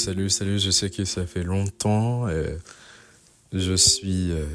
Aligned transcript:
Salut, 0.00 0.30
salut, 0.30 0.58
je 0.58 0.70
sais 0.70 0.88
que 0.88 1.04
ça 1.04 1.26
fait 1.26 1.42
longtemps. 1.42 2.26
Euh, 2.26 2.56
je 3.52 3.74
suis 3.74 4.32
euh, 4.32 4.46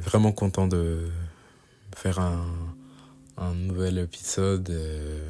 vraiment 0.00 0.32
content 0.32 0.66
de 0.66 1.10
faire 1.94 2.20
un, 2.20 2.46
un 3.36 3.52
nouvel 3.54 3.98
épisode. 3.98 4.70
Euh, 4.70 5.28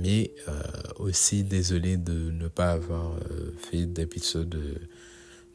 mais 0.00 0.32
aussi 0.98 1.44
désolé 1.44 1.98
de 1.98 2.30
ne 2.30 2.48
pas 2.48 2.72
avoir 2.72 3.12
fait 3.58 3.84
d'épisode 3.84 4.58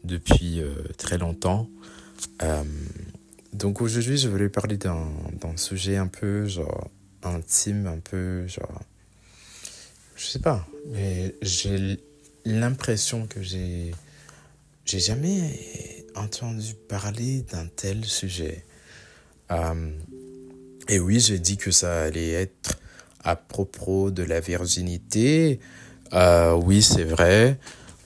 depuis 0.04 0.61
très 0.97 1.18
longtemps. 1.18 1.68
donc 3.51 3.82
aujourd'hui, 3.82 4.18
je 4.18 4.29
voulais 4.29 4.50
parler 4.50 4.78
d'un 4.78 5.57
sujet 5.57 5.97
un 5.97 6.07
peu 6.07 6.46
genre 6.46 6.87
intime, 7.24 7.87
un 7.87 8.00
peu 8.00 8.46
genre 8.46 8.83
je 10.19 10.25
sais 10.25 10.39
pas, 10.39 10.68
mais 10.87 11.33
j'ai 11.41 11.97
l'impression 12.46 13.25
que 13.25 13.41
j'ai 13.41 13.91
j'ai 14.86 15.00
jamais 15.00 16.05
entendu 16.15 16.73
parler 16.87 17.46
d'un 17.51 17.68
tel 17.68 18.04
sujet. 18.04 18.65
Euh, 19.51 19.91
et 20.89 21.00
oui, 21.00 21.19
j'ai 21.19 21.39
dit 21.39 21.57
que 21.57 21.71
ça 21.71 22.01
allait 22.01 22.32
être 22.32 22.79
à 23.24 23.36
propos 23.36 24.11
de 24.11 24.24
la 24.24 24.39
virginité. 24.39 25.60
Euh, 26.13 26.54
oui, 26.54 26.82
c'est 26.82 27.04
vrai. 27.04 27.57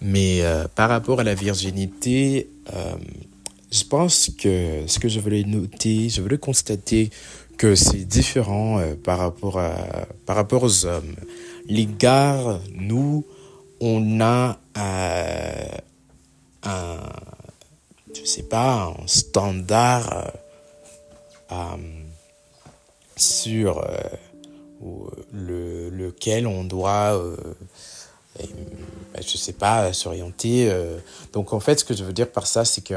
Mais 0.01 0.41
euh, 0.41 0.67
par 0.67 0.89
rapport 0.89 1.21
à 1.21 1.23
la 1.23 1.35
virginité, 1.35 2.49
je 3.71 3.83
pense 3.85 4.29
que 4.37 4.83
ce 4.85 4.99
que 4.99 5.07
je 5.07 5.19
voulais 5.19 5.45
noter, 5.45 6.09
je 6.09 6.21
voulais 6.21 6.37
constater 6.37 7.09
que 7.57 7.75
c'est 7.75 8.03
différent 8.03 8.81
par, 9.03 9.19
rapport 9.19 9.57
à, 9.57 10.05
par 10.25 10.35
rapport 10.35 10.63
aux 10.63 10.85
hommes 10.85 11.15
les 11.67 11.85
gars, 11.85 12.59
nous, 12.73 13.25
on 13.79 14.21
a 14.21 14.57
euh, 14.77 15.67
un, 16.63 16.99
je 18.13 18.25
sais 18.25 18.43
pas, 18.43 18.93
un 18.97 19.07
standard 19.07 20.13
euh, 20.13 20.27
euh, 21.51 21.77
sur 23.15 23.85
le, 25.31 25.89
lequel 25.89 26.47
on 26.47 26.63
doit, 26.63 27.21
je 29.19 29.37
sais 29.37 29.53
pas, 29.53 29.93
s'orienter. 29.93 30.71
donc 31.31 31.53
en 31.53 31.59
fait, 31.59 31.79
ce 31.79 31.85
que 31.85 31.93
je 31.93 32.03
veux 32.03 32.13
dire 32.13 32.31
par 32.31 32.47
ça, 32.47 32.65
c'est 32.65 32.83
que 32.83 32.95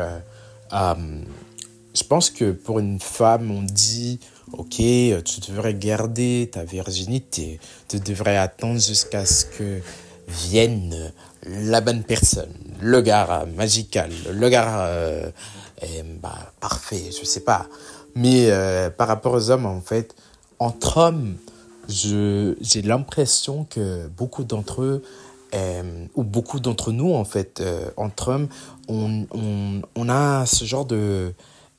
je 0.72 2.04
pense 2.08 2.30
que 2.30 2.52
pour 2.52 2.78
une 2.78 2.98
femme, 3.00 3.50
on 3.50 3.62
dit 3.62 4.20
ok, 4.52 4.76
tu 4.76 5.40
devrais 5.48 5.74
garder 5.74 6.48
ta 6.52 6.64
virginité, 6.64 7.58
tu 7.88 8.00
devrais 8.00 8.36
attendre 8.36 8.80
jusqu'à 8.80 9.26
ce 9.26 9.44
que 9.44 9.80
vienne 10.28 11.12
la 11.46 11.80
bonne 11.80 12.02
personne, 12.02 12.52
le 12.80 13.00
gars 13.00 13.46
magical, 13.56 14.10
le 14.32 14.48
gars 14.48 14.86
euh, 15.82 16.02
bah, 16.22 16.52
parfait, 16.60 17.10
je 17.18 17.24
sais 17.24 17.40
pas. 17.40 17.66
Mais 18.14 18.50
euh, 18.50 18.90
par 18.90 19.08
rapport 19.08 19.34
aux 19.34 19.50
hommes, 19.50 19.66
en 19.66 19.80
fait, 19.80 20.14
entre 20.58 20.98
hommes, 20.98 21.36
j'ai 21.88 22.82
l'impression 22.82 23.64
que 23.68 24.08
beaucoup 24.08 24.44
d'entre 24.44 24.82
eux, 24.82 25.02
euh, 25.54 26.06
ou 26.14 26.24
beaucoup 26.24 26.60
d'entre 26.60 26.92
nous, 26.92 27.12
en 27.14 27.24
fait, 27.24 27.62
entre 27.96 28.28
hommes, 28.28 28.48
on, 28.88 29.26
on, 29.32 29.82
on 29.94 30.08
a 30.08 30.46
ce 30.46 30.64
genre 30.64 30.86
de 30.86 31.32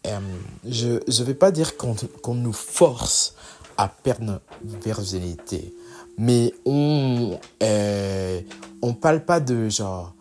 euh, 0.06 0.20
je 0.66 0.88
ne 0.90 1.26
vais 1.26 1.34
pas 1.34 1.52
dire 1.52 1.78
qu'on 1.78 2.36
nous 2.36 2.53
force 2.53 3.36
à 3.78 3.88
perdre 3.88 4.26
notre 4.26 4.84
virginité, 4.84 5.73
mais 6.17 6.53
on 6.66 7.40
euh, 7.64 8.42
on 8.81 8.94
parle 8.94 9.23
pas 9.23 9.40
de 9.40 9.70
genre 9.70 10.14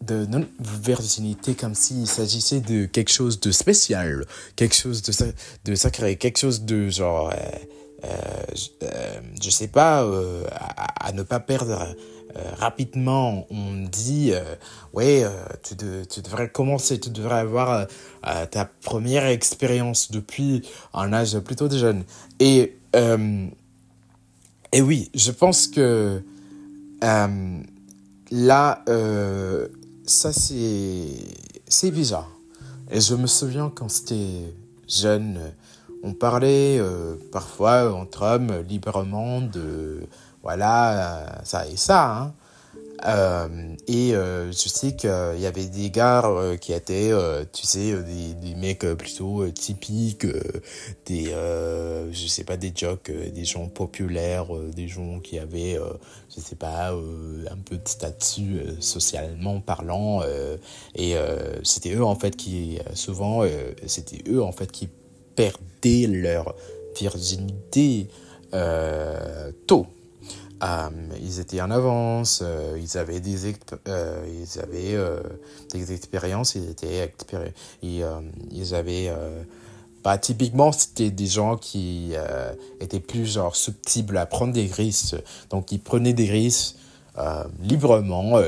de 0.00 0.24
notre 0.26 0.48
virginité 0.60 1.54
comme 1.54 1.74
s'il 1.74 2.06
s'agissait 2.06 2.60
de 2.60 2.86
quelque 2.86 3.10
chose 3.10 3.38
de 3.40 3.50
spécial, 3.50 4.24
quelque 4.56 4.74
chose 4.74 5.02
de, 5.02 5.74
sacré, 5.74 6.16
quelque 6.16 6.38
chose 6.38 6.62
de 6.62 6.88
genre, 6.88 7.30
euh, 7.30 8.06
euh, 8.82 9.20
je 9.42 9.50
sais 9.50 9.68
pas, 9.68 10.08
à, 10.98 11.12
ne 11.12 11.22
pas 11.22 11.38
perdre 11.38 11.94
euh, 12.36 12.42
rapidement, 12.58 13.46
on 13.50 13.82
dit, 13.90 14.30
euh, 14.32 14.54
ouais, 14.92 15.24
euh, 15.24 15.30
tu, 15.62 15.74
tu, 16.08 16.20
devrais 16.20 16.48
commencer, 16.48 17.00
tu 17.00 17.10
devrais 17.10 17.40
avoir 17.40 17.86
ta 18.50 18.64
première 18.64 19.26
expérience 19.26 20.10
depuis 20.12 20.62
un 20.94 21.12
âge 21.12 21.38
plutôt 21.40 21.68
jeune. 21.70 22.04
Et, 22.38 22.76
et 24.72 24.82
oui, 24.82 25.10
je 25.14 25.30
pense 25.30 25.66
que 25.66 26.22
là, 28.30 28.84
ça 30.06 30.32
c'est 30.32 31.90
bizarre. 31.90 32.30
Et 32.92 33.00
je 33.00 33.14
me 33.14 33.26
souviens 33.26 33.72
quand 33.74 33.88
c'était 33.88 34.54
jeune, 34.88 35.38
on 36.02 36.12
parlait 36.12 36.80
parfois 37.32 37.94
entre 37.94 38.22
hommes 38.22 38.62
librement 38.68 39.40
de 39.40 40.02
voilà, 40.42 41.18
euh, 41.18 41.26
ça 41.44 41.66
et 41.66 41.76
ça. 41.76 42.16
Hein. 42.16 42.34
Euh, 43.06 43.74
et 43.88 44.14
euh, 44.14 44.52
je 44.52 44.68
sais 44.68 44.94
qu'il 44.94 45.08
y 45.38 45.46
avait 45.46 45.64
des 45.64 45.90
gars 45.90 46.22
qui 46.60 46.74
étaient, 46.74 47.12
tu 47.50 47.66
sais, 47.66 47.94
des, 48.02 48.34
des 48.34 48.54
mecs 48.54 48.84
plutôt 48.94 49.48
typiques, 49.50 50.26
des, 51.06 51.32
je 52.12 52.26
sais 52.26 52.44
pas, 52.44 52.58
des 52.58 52.72
jocks, 52.74 53.10
des 53.10 53.44
gens 53.44 53.68
populaires, 53.68 54.46
des 54.74 54.86
gens 54.86 55.18
qui 55.20 55.38
avaient, 55.38 55.78
je 56.34 56.40
sais 56.42 56.56
pas, 56.56 56.90
un 56.90 57.58
peu 57.64 57.78
de 57.78 57.88
statut 57.88 58.60
socialement 58.80 59.60
parlant. 59.60 60.22
et 60.94 61.14
c'était 61.64 61.94
eux 61.94 62.04
en 62.04 62.16
fait 62.16 62.36
qui, 62.36 62.78
souvent, 62.92 63.44
c'était 63.86 64.22
eux 64.28 64.42
en 64.42 64.52
fait 64.52 64.70
qui 64.70 64.90
perdaient 65.36 66.06
leur 66.06 66.54
virginité 66.94 68.08
tôt. 69.66 69.86
Euh, 70.62 70.88
ils 71.22 71.40
étaient 71.40 71.60
en 71.60 71.70
avance, 71.70 72.40
euh, 72.42 72.78
ils 72.78 72.98
avaient 72.98 73.20
des, 73.20 73.54
euh, 73.88 74.26
ils 74.28 74.60
avaient, 74.60 74.98
des 75.72 75.92
expériences, 75.92 76.54
ils 76.54 76.68
étaient 76.68 77.12
ils, 77.82 78.04
ils 78.50 78.74
avaient 78.74 79.10
bah, 80.04 80.18
typiquement, 80.18 80.72
c'était 80.72 81.10
des 81.10 81.26
gens 81.26 81.56
qui 81.56 82.12
étaient 82.80 83.00
plus 83.00 83.26
genre 83.34 83.56
subtiles 83.56 84.16
à 84.16 84.26
prendre 84.26 84.52
des 84.52 84.66
risques. 84.66 85.16
Donc, 85.50 85.72
ils 85.72 85.80
prenaient 85.80 86.14
des 86.14 86.30
risques 86.30 86.76
librement. 87.62 88.40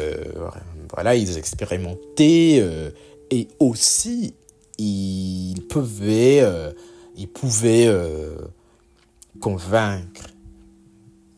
voilà, 0.93 1.15
ils 1.15 1.37
expérimentaient. 1.39 2.93
et 3.31 3.49
aussi, 3.59 4.35
ils 4.79 5.63
pouvaient, 5.69 6.43
ils 7.17 7.29
pouvaient 7.29 7.91
convaincre. 9.41 10.29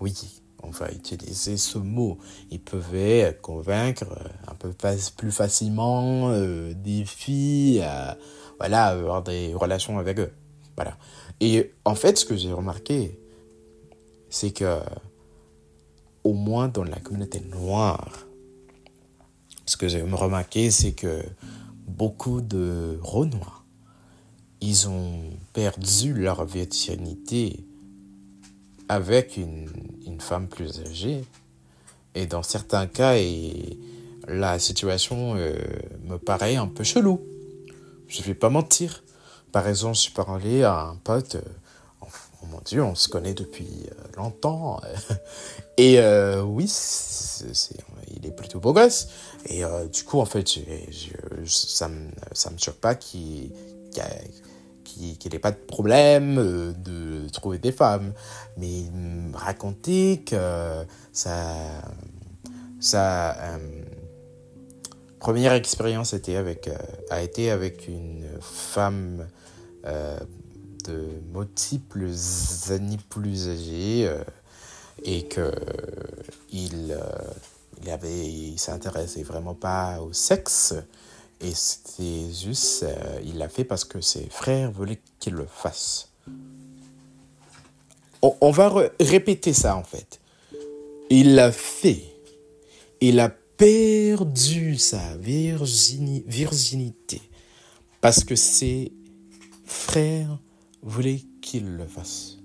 Oui, 0.00 0.33
on 0.66 0.70
va 0.70 0.90
utiliser 0.90 1.56
ce 1.56 1.78
mot. 1.78 2.18
Ils 2.50 2.60
pouvaient 2.60 3.38
convaincre 3.42 4.04
euh, 4.10 4.28
un 4.50 4.54
peu 4.54 4.72
plus 5.16 5.32
facilement 5.32 6.32
des 6.74 7.04
filles 7.04 7.82
à 7.82 8.16
voilà, 8.58 8.86
avoir 8.86 9.22
des 9.22 9.54
relations 9.54 9.98
avec 9.98 10.18
eux. 10.18 10.32
Voilà. 10.76 10.96
Et 11.40 11.72
en 11.84 11.94
fait, 11.94 12.18
ce 12.18 12.24
que 12.24 12.36
j'ai 12.36 12.52
remarqué, 12.52 13.18
c'est 14.28 14.50
que, 14.50 14.80
au 16.24 16.32
moins 16.32 16.68
dans 16.68 16.84
la 16.84 16.98
communauté 16.98 17.40
noire, 17.40 18.26
ce 19.66 19.76
que 19.76 19.88
j'ai 19.88 20.02
remarqué, 20.02 20.70
c'est 20.70 20.92
que 20.92 21.22
beaucoup 21.86 22.40
de 22.40 22.98
Renois, 23.02 23.64
ils 24.60 24.88
ont 24.88 25.30
perdu 25.52 26.14
leur 26.14 26.44
virginité 26.44 27.66
avec 28.88 29.36
une, 29.36 29.68
une 30.06 30.20
femme 30.20 30.48
plus 30.48 30.80
âgée. 30.80 31.24
Et 32.14 32.26
dans 32.26 32.42
certains 32.42 32.86
cas, 32.86 33.16
et 33.16 33.78
la 34.28 34.58
situation 34.58 35.34
euh, 35.36 35.54
me 36.04 36.16
paraît 36.16 36.56
un 36.56 36.68
peu 36.68 36.84
chelou. 36.84 37.20
Je 38.08 38.22
vais 38.22 38.34
pas 38.34 38.48
mentir. 38.48 39.02
Par 39.52 39.68
exemple, 39.68 39.96
je 39.96 40.10
parlé 40.10 40.62
à 40.62 40.80
un 40.80 40.96
pote, 40.96 41.36
euh, 41.36 41.42
oh, 42.02 42.06
mon 42.50 42.60
Dieu, 42.64 42.82
on 42.82 42.94
se 42.94 43.08
connaît 43.08 43.34
depuis 43.34 43.68
euh, 43.86 44.16
longtemps. 44.16 44.80
et 45.76 45.98
oui, 46.44 46.70
il 48.16 48.26
est 48.26 48.36
plutôt 48.36 48.60
beau 48.60 48.72
gosse. 48.72 49.08
Et 49.46 49.62
du 49.92 50.04
coup, 50.04 50.20
en 50.20 50.24
fait, 50.24 50.48
ça 51.46 51.88
me, 51.88 52.10
ça 52.32 52.50
me 52.50 52.58
choque 52.58 52.76
pas 52.76 52.94
qu'il, 52.94 53.50
qu'il 54.94 55.32
n'ait 55.32 55.38
pas 55.38 55.50
de 55.50 55.56
problème 55.56 56.38
euh, 56.38 56.72
de 56.72 57.28
trouver 57.30 57.58
des 57.58 57.72
femmes. 57.72 58.12
Mais 58.56 58.84
raconter 59.32 60.22
que 60.24 60.84
sa, 61.12 61.44
euh, 62.92 63.58
première 65.18 65.52
expérience 65.52 66.12
était 66.12 66.36
avec, 66.36 66.68
euh, 66.68 66.76
a 67.10 67.22
été 67.22 67.50
avec 67.50 67.88
une 67.88 68.26
femme 68.40 69.26
de 69.84 71.08
multiples 71.34 72.08
années 72.70 72.98
plus 73.10 73.50
âgée 73.50 74.10
et 75.04 75.24
que 75.24 75.52
il 76.50 76.96
il 77.82 77.98
il 78.06 78.58
s'intéressait 78.58 79.24
vraiment 79.24 79.54
pas 79.54 80.00
au 80.00 80.14
sexe. 80.14 80.74
Et 81.40 81.54
c'était 81.54 82.32
juste, 82.32 82.84
euh, 82.84 83.20
il 83.24 83.38
l'a 83.38 83.48
fait 83.48 83.64
parce 83.64 83.84
que 83.84 84.00
ses 84.00 84.28
frères 84.30 84.70
voulaient 84.70 85.00
qu'il 85.18 85.34
le 85.34 85.46
fasse. 85.46 86.10
On, 88.40 88.50
va 88.50 88.90
répéter 88.98 89.52
ça 89.52 89.76
en 89.76 89.84
fait. 89.84 90.18
Il 91.10 91.34
l'a 91.34 91.52
fait. 91.52 92.04
Il 93.02 93.20
a 93.20 93.28
perdu 93.28 94.78
sa 94.78 95.18
virginité 95.18 97.20
parce 98.00 98.24
que 98.24 98.34
ses 98.34 98.94
frères 99.66 100.38
voulaient 100.82 101.20
qu'il 101.42 101.76
le 101.76 101.86
fasse. 101.86 102.38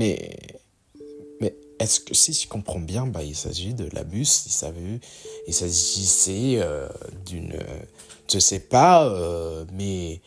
Mais, 0.00 0.48
mais 0.56 0.57
est-ce 1.78 2.00
que 2.00 2.14
si 2.14 2.32
je 2.32 2.48
comprends 2.48 2.80
bien, 2.80 3.06
bah, 3.06 3.22
il 3.22 3.36
s'agit 3.36 3.74
de 3.74 3.88
l'abus, 3.92 4.26
il, 4.46 5.00
il 5.46 5.54
s'agissait 5.54 6.56
euh, 6.56 6.88
d'une, 7.24 7.56
je 8.30 8.38
sais 8.38 8.60
pas, 8.60 9.06
euh, 9.06 9.64
mais 9.72 10.20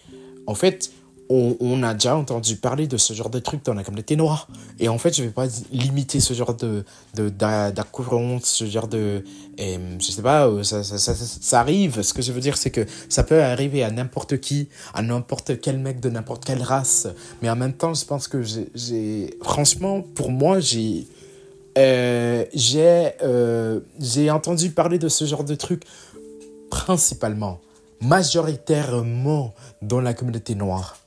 en 0.48 0.56
fait, 0.56 0.92
on, 1.32 1.84
a 1.84 1.94
déjà 1.94 2.16
entendu 2.16 2.58
parler 2.58 2.88
de 2.88 2.98
ce 2.98 3.14
genre 3.14 3.30
de 3.30 3.40
truc 3.40 3.64
dans 3.64 3.74
la 3.74 3.84
communauté 3.84 4.16
noire. 4.16 4.48
Et 4.80 4.90
en 4.90 4.98
fait, 4.98 5.16
je 5.16 5.24
vais 5.24 5.30
pas 5.30 5.48
limiter 5.72 6.20
ce 6.20 6.34
genre 6.34 6.54
de, 6.56 6.84
de, 7.16 7.32
ce 8.44 8.66
genre 8.66 8.88
de, 8.88 9.24
et, 9.58 9.80
je 10.00 10.12
sais 10.12 10.22
pas, 10.22 10.48
euh, 10.48 10.64
ça, 10.64 10.84
ça, 10.84 10.98
ça, 10.98 11.60
arrive. 11.60 12.02
Ce 12.02 12.14
que 12.14 12.22
je 12.22 12.32
veux 12.32 12.42
dire, 12.42 12.58
c'est 12.58 12.72
que 12.72 12.86
ça 13.08 13.24
peut 13.24 13.42
arriver 13.42 13.84
à 13.84 13.92
n'importe 13.92 14.40
qui, 14.40 14.68
à 14.94 15.02
n'importe 15.02 15.62
quel 15.62 15.78
mec 15.78 16.00
de 16.00 16.10
n'importe 16.10 16.44
quelle 16.44 16.64
race. 16.64 17.08
Mais 17.42 17.50
en 17.50 17.56
même 17.56 17.74
temps, 17.74 17.94
je 17.94 18.06
pense 18.06 18.28
que 18.28 18.42
j'ai, 18.44 19.38
franchement, 19.42 20.02
pour 20.02 20.32
moi, 20.32 20.60
j'ai, 20.60 21.08
euh, 21.78 22.46
j'ai, 22.54 23.12
euh, 23.24 23.80
j'ai 24.00 24.30
entendu 24.30 24.72
parler 24.72 25.00
de 25.00 25.10
ce 25.10 25.26
genre 25.26 25.44
de 25.44 25.56
truc 25.56 25.84
principalement, 26.70 27.60
majoritairement 28.02 29.54
dans 29.82 30.02
la 30.02 30.14
communauté 30.14 30.56
noire. 30.56 30.98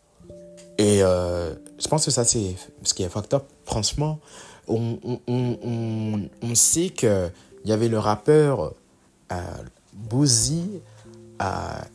Et 0.79 1.03
euh, 1.03 1.55
je 1.79 1.89
pense 1.89 2.05
que 2.05 2.11
ça, 2.11 2.25
c'est 2.25 2.57
ce 2.83 2.95
qui 2.95 3.03
est 3.03 3.09
fucked. 3.09 3.39
Franchement, 3.65 4.21
on, 4.69 4.99
on, 5.05 5.59
on, 5.63 6.21
on 6.43 6.55
sait 6.55 6.91
qu'il 6.91 7.33
y 7.65 7.73
avait 7.73 7.89
le 7.89 7.99
rappeur 7.99 8.75
euh, 9.33 9.37
Boozy 9.93 10.81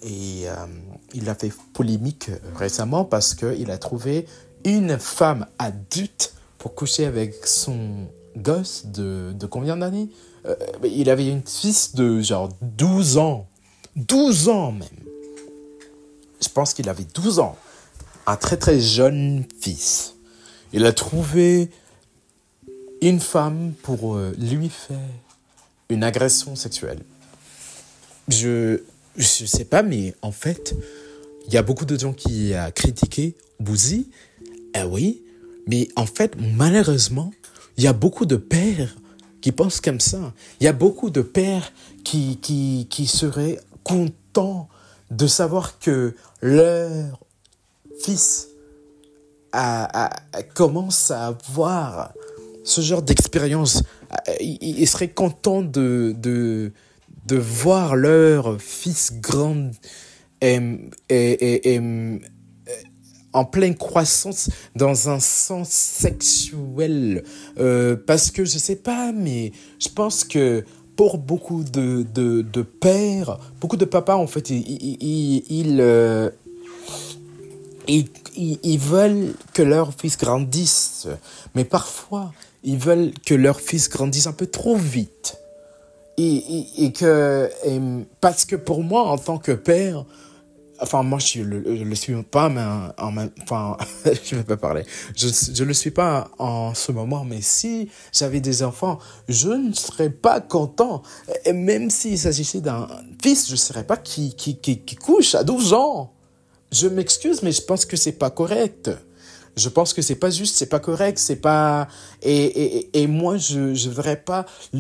et 0.03 0.45
il 1.15 1.29
a 1.29 1.33
fait 1.33 1.51
polémique 1.73 2.29
récemment 2.55 3.03
parce 3.03 3.33
qu'il 3.33 3.71
a 3.71 3.77
trouvé 3.79 4.27
une 4.63 4.99
femme 4.99 5.47
adulte 5.57 6.33
pour 6.59 6.75
coucher 6.75 7.05
avec 7.05 7.47
son 7.47 8.07
gosse 8.37 8.85
de, 8.87 9.33
de 9.33 9.45
combien 9.45 9.77
d'années? 9.77 10.09
Euh, 10.45 10.55
Il 10.83 11.09
avait 11.09 11.27
une 11.27 11.43
fille 11.45 11.95
de 11.95 12.21
genre 12.21 12.49
12 12.61 13.17
ans. 13.17 13.47
12 13.95 14.49
ans 14.49 14.71
même. 14.71 14.87
Je 16.41 16.47
pense 16.47 16.73
qu'il 16.73 16.87
avait 16.89 17.05
12 17.13 17.39
ans 17.39 17.57
un 18.27 18.35
très 18.35 18.57
très 18.57 18.79
jeune 18.79 19.45
fils. 19.59 20.15
Il 20.71 20.85
a 20.85 20.93
trouvé 20.93 21.69
une 23.01 23.19
femme 23.19 23.73
pour 23.81 24.15
euh, 24.15 24.35
lui 24.37 24.69
faire 24.69 24.99
une 25.89 26.03
agression 26.03 26.55
sexuelle. 26.55 26.99
Je 28.27 28.81
je 29.17 29.45
sais 29.45 29.65
pas, 29.65 29.83
mais 29.83 30.15
en 30.21 30.31
fait, 30.31 30.75
il 31.47 31.53
y 31.53 31.57
a 31.57 31.63
beaucoup 31.63 31.85
de 31.85 31.97
gens 31.99 32.13
qui 32.13 32.53
ont 32.55 32.71
critiqué 32.71 33.35
Bouzy. 33.59 34.09
Eh 34.75 34.83
oui, 34.83 35.21
mais 35.67 35.89
en 35.95 36.05
fait, 36.05 36.35
malheureusement, 36.39 37.31
il 37.79 37.83
y 37.83 37.87
a 37.87 37.93
beaucoup 37.93 38.25
de 38.25 38.35
pères 38.35 38.93
qui 39.39 39.53
pensent 39.53 39.79
comme 39.79 40.01
ça. 40.01 40.33
Il 40.59 40.65
y 40.65 40.67
a 40.67 40.73
beaucoup 40.73 41.09
de 41.09 41.21
pères 41.21 41.71
qui, 42.03 42.37
qui, 42.41 42.87
qui 42.89 43.07
seraient 43.07 43.57
contents 43.85 44.67
de 45.11 45.27
savoir 45.27 45.79
que 45.79 46.13
leur 46.41 47.17
fils 48.03 48.49
commence 50.55 51.09
à 51.09 51.27
avoir 51.27 52.11
ce 52.65 52.81
genre 52.81 53.01
d'expérience, 53.01 53.81
ils, 54.41 54.85
seraient 54.85 55.11
contents 55.11 55.61
de, 55.61 56.13
de, 56.17 56.73
de 57.27 57.37
voir 57.37 57.95
leur 57.95 58.61
fils 58.61 59.13
grand 59.21 59.71
et, 60.41 60.59
et, 61.09 61.81
en 63.33 63.45
pleine 63.45 63.75
croissance 63.75 64.49
dans 64.75 65.09
un 65.09 65.19
sens 65.19 65.69
sexuel. 65.69 67.23
Euh, 67.59 67.95
parce 67.95 68.31
que 68.31 68.45
je 68.45 68.57
sais 68.57 68.75
pas, 68.75 69.11
mais 69.11 69.51
je 69.79 69.89
pense 69.89 70.23
que 70.23 70.65
pour 70.95 71.17
beaucoup 71.17 71.63
de, 71.63 72.05
de, 72.13 72.41
de 72.41 72.61
pères, 72.61 73.39
beaucoup 73.61 73.77
de 73.77 73.85
papas, 73.85 74.15
en 74.15 74.27
fait, 74.27 74.49
ils, 74.49 74.97
ils, 75.01 75.43
ils, 75.49 75.77
euh, 75.79 76.29
ils, 77.87 78.79
veulent 78.79 79.33
que 79.53 79.61
leur 79.61 79.93
fils 79.93 80.17
grandisse, 80.17 81.07
mais 81.55 81.63
parfois, 81.63 82.33
ils 82.63 82.77
veulent 82.77 83.11
que 83.25 83.33
leur 83.33 83.61
fils 83.61 83.89
grandisse 83.89 84.27
un 84.27 84.33
peu 84.33 84.47
trop 84.47 84.75
vite. 84.75 85.37
Et, 86.17 86.65
et, 86.83 86.91
que, 86.91 87.49
parce 88.19 88.43
que 88.43 88.57
pour 88.57 88.83
moi, 88.83 89.03
en 89.03 89.17
tant 89.17 89.37
que 89.37 89.53
père, 89.53 90.03
enfin, 90.81 91.03
moi, 91.03 91.19
je 91.19 91.41
le, 91.41 91.59
le 91.59 91.95
suis 91.95 92.15
pas, 92.23 92.49
mais 92.49 92.61
en, 92.97 93.13
enfin, 93.41 93.77
je 94.23 94.35
vais 94.35 94.43
pas 94.43 94.57
parler. 94.57 94.83
Je, 95.15 95.27
je 95.27 95.63
le 95.63 95.73
suis 95.73 95.91
pas 95.91 96.29
en 96.37 96.73
ce 96.73 96.91
moment, 96.91 97.25
mais 97.25 97.41
si 97.41 97.89
j'avais 98.11 98.41
des 98.41 98.63
enfants, 98.63 98.99
je 99.27 99.49
ne 99.49 99.73
serais 99.73 100.09
pas 100.09 100.41
content. 100.41 101.01
Et 101.45 101.53
même 101.53 101.89
s'il 101.89 102.17
s'agissait 102.17 102.61
d'un 102.61 102.87
fils, 103.21 103.49
je 103.49 103.55
serais 103.55 103.83
pas 103.83 103.97
qui, 103.97 104.35
qui, 104.35 104.57
qui, 104.59 104.79
qui 104.81 104.95
couche 104.95 105.35
à 105.35 105.43
12 105.43 105.73
ans 105.73 106.13
je 106.71 106.87
m'excuse, 106.87 107.41
mais 107.43 107.51
je 107.51 107.61
pense 107.61 107.85
que 107.85 107.97
c'est 107.97 108.13
pas 108.13 108.29
correct. 108.29 108.91
Je 109.57 109.69
pense 109.69 109.93
que 109.93 110.01
c'est 110.01 110.15
pas 110.15 110.29
juste, 110.29 110.55
c'est 110.55 110.69
pas 110.69 110.79
correct, 110.79 111.17
c'est 111.17 111.35
pas 111.35 111.87
et, 112.21 112.45
et, 112.45 113.01
et 113.01 113.07
moi 113.07 113.37
je 113.37 113.73
je 113.73 113.89
voudrais 113.89 114.21
pas 114.21 114.45
euh, 114.75 114.77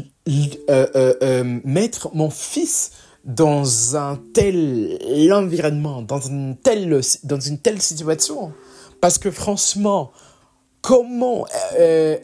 euh, 0.69 1.13
euh, 1.21 1.59
mettre 1.65 2.15
mon 2.15 2.29
fils 2.29 2.91
dans 3.25 3.97
un 3.97 4.17
tel 4.33 4.97
environnement, 5.33 6.01
dans 6.01 6.21
une 6.21 6.55
telle 6.57 7.01
dans 7.23 7.39
une 7.39 7.59
telle 7.59 7.81
situation 7.81 8.53
parce 9.01 9.17
que 9.17 9.29
franchement 9.31 10.11
comment 10.81 11.45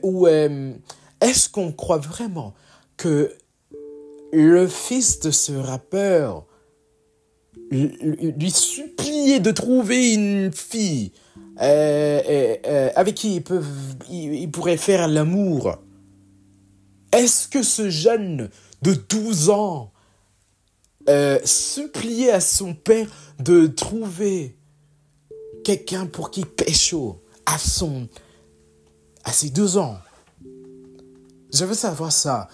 ou 0.03 0.27
est-ce 0.27 1.49
qu'on 1.49 1.71
croit 1.71 1.97
vraiment 1.97 2.53
que 2.97 3.31
le 4.31 4.67
fils 4.67 5.19
de 5.19 5.31
ce 5.31 5.53
rappeur 5.53 6.45
lui 7.71 8.51
supplier 8.51 9.39
de 9.39 9.51
trouver 9.51 10.13
une 10.13 10.51
fille 10.51 11.11
euh, 11.61 12.21
euh, 12.27 12.55
euh, 12.67 12.89
avec 12.95 13.15
qui 13.15 13.35
il, 13.35 13.43
peut, 13.43 13.63
il, 14.09 14.49
pourrait 14.51 14.77
faire 14.77 15.07
l'amour? 15.07 15.77
Est-ce 17.11 17.47
que 17.47 17.63
ce 17.63 17.89
jeune 17.89 18.49
de 18.81 18.93
12 18.93 19.49
ans 19.49 19.91
suppliait 21.43 22.31
à 22.31 22.39
son 22.39 22.73
père 22.73 23.07
de 23.39 23.67
trouver 23.67 24.55
quelqu'un 25.63 26.05
pour 26.05 26.31
qui 26.31 26.45
pécho 26.45 27.21
à 27.45 27.57
son 27.57 28.07
à 29.25 29.31
ses 29.31 29.49
deux 29.49 29.77
ans 29.77 29.97
Je 31.53 31.65
veux 31.65 31.73
savoir 31.73 32.11
ça. 32.11 32.47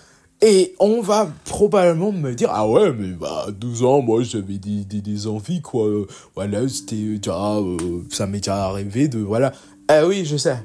Et 0.43 0.73
on 0.79 1.01
va 1.01 1.31
probablement 1.45 2.11
me 2.11 2.33
dire, 2.33 2.49
ah 2.51 2.67
ouais, 2.67 2.91
mais 2.93 3.09
bah, 3.09 3.45
12 3.51 3.83
ans, 3.83 4.01
moi, 4.01 4.23
j'avais 4.23 4.57
des, 4.57 4.83
des, 4.85 4.99
des, 4.99 5.27
envies, 5.27 5.61
quoi. 5.61 5.87
Voilà, 6.33 6.67
c'était 6.67 7.17
déjà, 7.17 7.57
euh, 7.57 7.77
ça 8.09 8.25
m'est 8.25 8.39
déjà 8.39 8.65
arrivé 8.65 9.07
de, 9.07 9.19
voilà. 9.19 9.51
Ah 9.87 10.07
oui, 10.07 10.25
je 10.25 10.37
sais. 10.37 10.57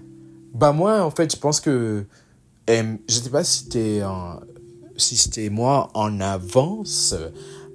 Bah, 0.55 0.73
moi, 0.73 1.02
en 1.02 1.11
fait, 1.11 1.35
je 1.35 1.38
pense 1.38 1.61
que, 1.61 2.07
euh, 2.71 2.97
je 3.07 3.14
sais 3.14 3.28
pas 3.28 3.45
si 3.45 3.64
c'était, 3.64 4.00
si 4.97 5.14
c'était 5.14 5.50
moi 5.50 5.90
en 5.93 6.21
avance, 6.23 7.14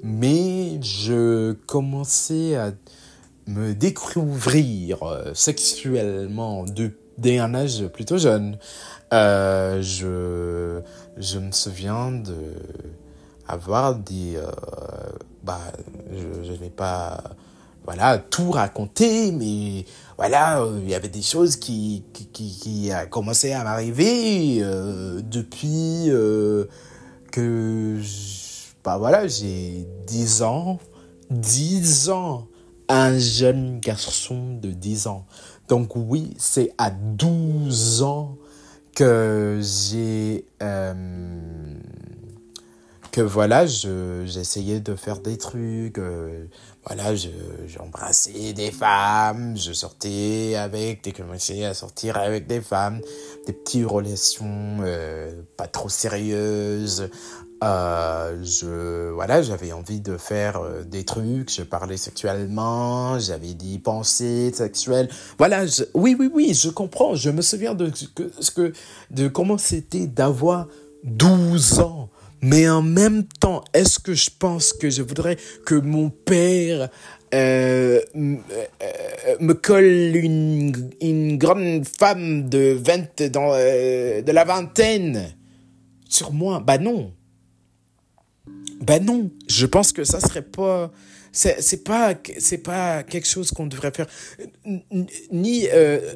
mais 0.03 0.81
je 0.81 1.53
commençais 1.67 2.55
à 2.55 2.71
me 3.47 3.73
découvrir 3.73 5.03
euh, 5.03 5.31
sexuellement 5.33 6.65
dès 7.17 7.37
un 7.37 7.53
âge 7.53 7.87
plutôt 7.87 8.17
jeune. 8.17 8.57
Euh, 9.13 9.81
je, 9.81 10.81
je 11.17 11.39
me 11.39 11.51
souviens 11.51 12.11
de 12.11 12.35
avoir 13.47 13.95
des, 13.95 14.37
euh, 14.37 14.49
bah, 15.43 15.59
je, 16.11 16.51
ne 16.51 16.57
vais 16.57 16.69
pas, 16.69 17.21
voilà, 17.83 18.17
tout 18.17 18.51
raconter, 18.51 19.31
mais 19.33 19.85
voilà, 20.17 20.65
il 20.81 20.89
y 20.89 20.95
avait 20.95 21.09
des 21.09 21.21
choses 21.21 21.57
qui, 21.57 22.03
qui, 22.13 22.27
qui, 22.27 22.91
a 22.91 23.05
commencé 23.07 23.51
à 23.51 23.65
m'arriver 23.65 24.61
depuis 25.23 26.09
que, 27.31 27.99
bah 28.83 28.97
voilà, 28.97 29.27
j'ai 29.27 29.85
10 30.07 30.41
ans, 30.43 30.79
10 31.29 32.09
ans, 32.09 32.47
un 32.89 33.17
jeune 33.17 33.79
garçon 33.79 34.55
de 34.55 34.71
10 34.71 35.07
ans. 35.07 35.25
Donc 35.67 35.95
oui, 35.95 36.33
c'est 36.37 36.73
à 36.77 36.91
12 36.91 38.03
ans 38.03 38.37
que 38.95 39.59
j'ai 39.61 40.45
euh, 40.61 40.93
que 43.11 43.21
voilà 43.21 43.65
j'essayais 43.65 44.79
de 44.79 44.95
faire 44.95 45.19
des 45.19 45.37
trucs 45.37 45.97
euh, 45.97 46.45
voilà 46.85 47.13
j'embrassais 47.67 48.53
des 48.53 48.71
femmes 48.71 49.55
je 49.57 49.73
sortais 49.73 50.55
avec 50.55 51.01
j'ai 51.05 51.11
commencé 51.11 51.63
à 51.65 51.73
sortir 51.73 52.17
avec 52.17 52.47
des 52.47 52.61
femmes 52.61 53.01
des 53.47 53.53
petites 53.53 53.85
relations 53.85 54.79
euh, 54.81 55.41
pas 55.57 55.67
trop 55.67 55.89
sérieuses 55.89 57.09
euh, 57.63 58.43
je 58.43 59.11
voilà 59.11 59.43
j'avais 59.43 59.71
envie 59.71 59.99
de 59.99 60.17
faire 60.17 60.57
euh, 60.57 60.83
des 60.83 61.05
trucs 61.05 61.53
je 61.55 61.61
parlais 61.61 61.95
sexuellement 61.95 63.19
j'avais 63.19 63.53
des 63.53 63.77
pensées 63.77 64.51
sexuelles. 64.51 65.09
Voilà 65.37 65.65
oui 65.93 66.15
oui 66.17 66.27
oui 66.33 66.59
je 66.59 66.69
comprends 66.69 67.13
je 67.13 67.29
me 67.29 67.43
souviens 67.43 67.75
de 67.75 67.91
ce 68.39 68.49
que 68.49 68.73
de 69.11 69.27
comment 69.27 69.59
c'était 69.59 70.07
d'avoir 70.07 70.69
12 71.03 71.79
ans. 71.81 72.09
Mais 72.41 72.67
en 72.67 72.81
même 72.81 73.25
temps 73.39 73.63
est-ce 73.75 73.99
que 73.99 74.15
je 74.15 74.31
pense 74.39 74.73
que 74.73 74.89
je 74.89 75.03
voudrais 75.03 75.37
que 75.63 75.75
mon 75.75 76.09
père 76.09 76.89
euh, 77.35 78.01
me 78.15 79.53
colle 79.53 80.15
une, 80.15 80.89
une 80.99 81.37
grande 81.37 81.85
femme 81.85 82.49
de 82.49 82.75
20 82.83 83.29
dans 83.29 83.51
de 83.51 84.31
la 84.31 84.43
vingtaine? 84.45 85.35
Sur 86.09 86.33
moi? 86.33 86.59
Bah 86.59 86.79
non 86.79 87.13
ben 88.81 89.03
non, 89.03 89.29
je 89.47 89.65
pense 89.65 89.91
que 89.91 90.03
ça 90.03 90.19
serait 90.19 90.41
pas 90.41 90.91
c'est 91.31 91.61
c'est 91.61 91.83
pas 91.83 92.13
c'est 92.39 92.57
pas 92.57 93.03
quelque 93.03 93.27
chose 93.27 93.51
qu'on 93.51 93.67
devrait 93.67 93.91
faire 93.91 94.07
ni 95.31 95.67
euh, 95.71 96.13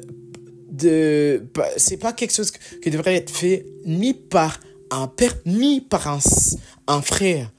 de 0.70 1.46
c'est 1.76 1.96
pas 1.96 2.12
quelque 2.12 2.34
chose 2.34 2.50
qui 2.50 2.90
devrait 2.90 3.16
être 3.16 3.30
fait 3.30 3.66
ni 3.84 4.12
par 4.14 4.60
un 4.90 5.06
père 5.06 5.34
ni 5.46 5.80
par 5.80 6.08
un, 6.08 6.18
un 6.86 7.02
frère. 7.02 7.50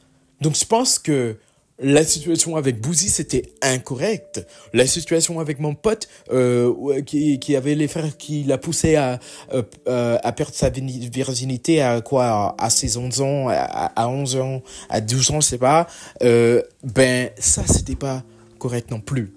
Donc 0.42 0.56
je 0.56 0.66
pense 0.66 1.00
que 1.00 1.38
la 1.80 2.04
situation 2.04 2.56
avec 2.56 2.82
Bouzy, 2.82 3.10
c'était 3.10 3.52
incorrect. 3.62 4.46
La 4.74 4.88
situation 4.88 5.40
avec 5.40 5.60
mon 5.60 5.76
pote, 5.76 6.08
euh, 6.32 7.02
qui, 7.04 7.38
qui 7.40 7.56
avait 7.56 7.76
les 7.76 7.88
frères 7.88 8.18
qui 8.18 8.44
l'a 8.44 8.58
poussé 8.58 8.96
à, 8.96 9.20
euh, 9.54 9.62
perdre 9.84 10.54
sa 10.54 10.70
virginité 10.70 11.82
à 11.82 12.02
quoi? 12.02 12.56
À 12.58 12.68
11 12.68 13.22
ans, 13.22 13.48
à, 13.50 14.10
11 14.10 14.36
ans, 14.38 14.64
à 14.90 15.02
12 15.02 15.32
ans, 15.32 15.42
je 15.42 15.48
sais 15.48 15.58
pas. 15.58 15.88
Euh, 16.24 16.64
ben, 16.84 17.30
ça, 17.38 17.64
c'était 17.68 17.96
pas 17.96 18.24
correct 18.58 18.90
non 18.90 19.00
plus. 19.00 19.34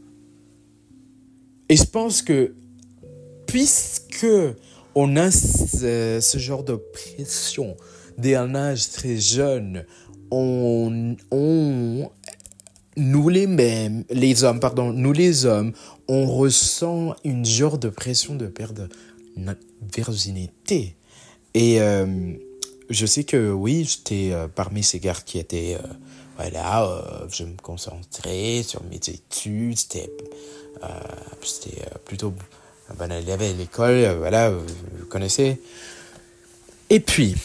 Et 1.68 1.76
je 1.76 1.84
pense 1.84 2.22
que, 2.22 2.54
puisque 3.46 4.26
on 4.94 5.16
a 5.16 5.30
ce, 5.30 6.18
ce 6.20 6.38
genre 6.38 6.64
de 6.64 6.74
pression 6.74 7.76
dès 8.16 8.34
un 8.34 8.54
âge 8.54 8.90
très 8.90 9.18
jeune, 9.18 9.84
on, 10.30 11.16
on, 11.30 12.10
nous 12.96 13.28
les 13.28 13.46
mêmes, 13.46 14.04
les 14.10 14.44
hommes, 14.44 14.60
pardon, 14.60 14.92
nous 14.92 15.12
les 15.12 15.46
hommes, 15.46 15.72
on 16.08 16.26
ressent 16.26 17.14
une 17.24 17.44
genre 17.44 17.78
de 17.78 17.88
pression 17.88 18.34
de 18.34 18.46
perdre 18.46 18.88
notre 19.36 19.60
virginité. 19.94 20.96
Et 21.54 21.80
euh, 21.80 22.34
je 22.88 23.06
sais 23.06 23.24
que 23.24 23.50
oui, 23.52 23.84
j'étais 23.88 24.32
euh, 24.32 24.48
parmi 24.48 24.82
ces 24.82 25.00
gars 25.00 25.14
qui 25.24 25.38
étaient, 25.38 25.76
euh, 25.76 25.86
voilà, 26.36 26.88
je 27.30 27.44
me 27.44 27.56
concentrais 27.62 28.62
sur 28.62 28.82
mes 28.84 28.96
études, 28.96 29.78
c'était 29.78 30.10
plutôt 32.04 32.32
bon 32.98 33.12
élève 33.12 33.42
à 33.42 33.52
l'école, 33.52 34.16
voilà, 34.18 34.50
vous 34.50 35.06
connaissez. 35.08 35.60
Et 36.88 37.00
puis, 37.00 37.36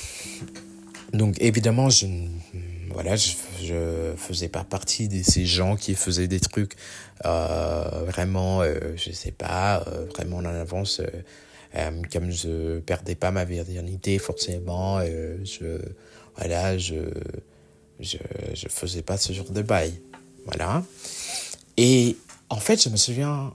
donc 1.13 1.35
évidemment, 1.39 1.89
je, 1.89 2.07
voilà, 2.95 3.17
je, 3.17 3.33
je 3.61 4.13
faisais 4.15 4.47
pas 4.47 4.63
partie 4.63 5.09
de 5.09 5.21
ces 5.21 5.45
gens 5.45 5.75
qui 5.75 5.95
faisaient 5.95 6.29
des 6.29 6.39
trucs 6.39 6.75
euh, 7.25 8.05
vraiment, 8.07 8.61
euh, 8.61 8.93
je 8.95 9.11
sais 9.11 9.31
pas, 9.31 9.83
euh, 9.87 10.05
vraiment 10.05 10.37
en 10.37 10.45
avance. 10.45 11.01
Euh, 11.75 12.01
comme 12.09 12.31
je 12.31 12.79
perdais 12.79 13.15
pas 13.15 13.31
ma 13.31 13.43
virginité 13.43 14.17
forcément, 14.17 15.01
je, 15.43 15.77
voilà, 16.37 16.77
je, 16.77 17.01
je, 17.99 18.17
faisais 18.69 19.01
pas 19.01 19.17
ce 19.17 19.33
genre 19.33 19.51
de 19.51 19.61
bail, 19.61 19.99
voilà. 20.45 20.81
Et 21.75 22.15
en 22.49 22.61
fait, 22.61 22.81
je 22.81 22.87
me 22.87 22.95
souviens 22.95 23.53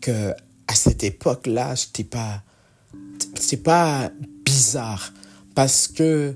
que 0.00 0.32
à 0.66 0.74
cette 0.74 1.04
époque-là, 1.04 1.76
c'était 1.76 2.02
pas, 2.02 2.42
c'est 3.38 3.62
pas 3.62 4.10
bizarre 4.44 5.12
parce 5.54 5.86
que 5.86 6.34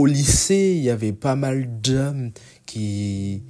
au 0.00 0.06
lycée, 0.06 0.76
il 0.78 0.82
y 0.82 0.88
avait 0.88 1.12
pas 1.12 1.36
mal 1.36 1.82
d'hommes 1.82 2.30
qui 2.64 3.42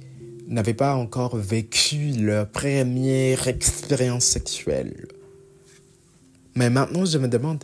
n'avaient 0.47 0.73
pas 0.73 0.95
encore 0.95 1.37
vécu 1.37 2.11
leur 2.11 2.49
première 2.49 3.47
expérience 3.47 4.25
sexuelle. 4.25 5.07
Mais 6.55 6.69
maintenant, 6.69 7.05
je 7.05 7.17
me 7.19 7.29
demande, 7.29 7.63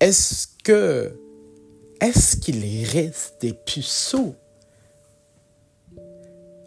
est-ce 0.00 0.48
que, 0.64 1.12
est-ce 2.00 2.38
qu'il 2.38 2.64
reste 2.86 3.34
des 3.42 3.52
puceaux? 3.52 4.34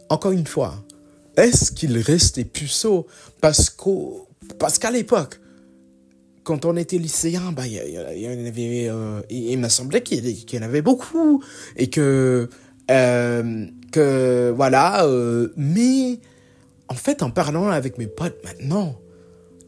Encore 0.09 0.31
une 0.31 0.45
fois, 0.45 0.85
est-ce 1.37 1.71
qu'il 1.71 1.97
reste 1.97 2.35
des 2.35 2.45
puceaux? 2.45 3.07
Parce 3.41 3.71
qu'au, 3.71 4.27
parce 4.59 4.77
qu'à 4.77 4.91
l'époque, 4.91 5.39
quand 6.47 6.63
on 6.63 6.77
était 6.77 6.97
lycéen, 6.97 7.51
bah, 7.51 7.67
il 7.67 7.73
y, 7.73 8.25
avait, 8.25 8.89
il, 9.29 9.59
m'a 9.59 9.67
semblé 9.67 10.01
qu'il 10.01 10.25
y 10.25 10.57
en 10.57 10.61
avait 10.61 10.81
beaucoup 10.81 11.43
et 11.75 11.89
que, 11.89 12.49
euh, 12.89 14.53
voilà. 14.55 15.05
Euh, 15.05 15.49
mais 15.57 16.21
en 16.87 16.93
fait, 16.93 17.21
en 17.21 17.31
parlant 17.31 17.67
avec 17.67 17.97
mes 17.97 18.07
potes 18.07 18.41
maintenant, 18.45 18.97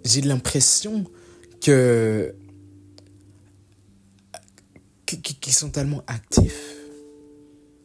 j'ai 0.06 0.22
l'impression 0.22 1.04
que 1.62 2.34
qui 5.06 5.52
sont 5.52 5.72
tellement 5.72 6.04
actifs 6.08 6.78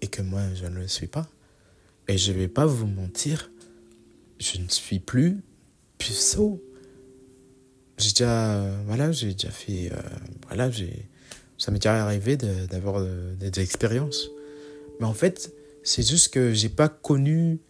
et 0.03 0.07
que 0.07 0.23
moi 0.23 0.43
je 0.55 0.67
ne 0.67 0.79
le 0.79 0.87
suis 0.87 1.09
pas. 1.09 1.27
Et 2.07 2.17
je 2.17 2.31
vais 2.31 2.47
pas 2.47 2.67
vous 2.67 2.87
mentir, 2.87 3.51
je 4.39 4.61
ne 4.61 4.69
suis 4.69 5.01
plus 5.01 5.43
puceau 5.99 6.63
j'ai 7.99 8.11
déjà 8.11 8.61
voilà 8.87 9.13
j'ai 9.13 9.33
déjà 9.33 9.51
fait 9.51 9.91
euh, 9.93 9.97
voilà 10.49 10.71
j'ai 10.71 11.07
ça 11.59 11.71
m'est 11.71 11.79
déjà 11.79 12.03
arrivé 12.03 12.37
d'avoir 12.37 12.97
euh, 12.99 13.35
des 13.37 13.63
expériences. 13.63 14.29
Mais 15.01 15.07
en 15.07 15.15
fait 15.15 15.53
c'est 15.83 16.07
juste 16.07 16.33
que 16.33 16.53
j'ai 16.53 16.69
pas 16.69 16.89
connu 16.89 17.61